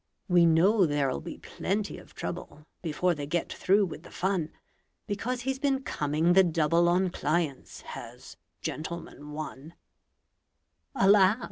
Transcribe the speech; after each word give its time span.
We 0.27 0.47
know 0.47 0.87
there'll 0.87 1.21
be 1.21 1.37
plenty 1.37 1.99
of 1.99 2.15
trouble 2.15 2.63
Before 2.81 3.13
they 3.13 3.27
get 3.27 3.53
through 3.53 3.85
with 3.85 4.01
the 4.01 4.09
fun, 4.09 4.49
Because 5.05 5.41
he's 5.41 5.59
been 5.59 5.83
coming 5.83 6.33
the 6.33 6.43
double 6.43 6.89
On 6.89 7.11
clients, 7.11 7.81
has 7.81 8.35
"Gentleman, 8.61 9.31
One". 9.33 9.75
Alas! 10.95 11.37